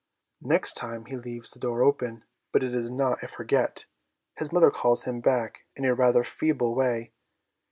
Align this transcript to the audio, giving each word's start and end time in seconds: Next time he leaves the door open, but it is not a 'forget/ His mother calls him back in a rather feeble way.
Next 0.41 0.73
time 0.73 1.05
he 1.05 1.15
leaves 1.15 1.51
the 1.51 1.59
door 1.59 1.83
open, 1.83 2.23
but 2.51 2.63
it 2.63 2.73
is 2.73 2.89
not 2.89 3.21
a 3.21 3.27
'forget/ 3.27 3.85
His 4.35 4.51
mother 4.51 4.71
calls 4.71 5.03
him 5.03 5.21
back 5.21 5.67
in 5.75 5.85
a 5.85 5.93
rather 5.93 6.23
feeble 6.23 6.73
way. 6.73 7.13